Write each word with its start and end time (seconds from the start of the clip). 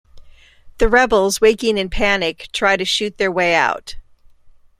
The 0.79 0.87
rebels, 0.89 1.39
waking 1.41 1.77
in 1.77 1.87
panic, 1.91 2.49
try 2.53 2.75
to 2.75 2.83
shoot 2.85 3.19
their 3.19 3.31
way 3.31 3.53
out. 3.53 3.97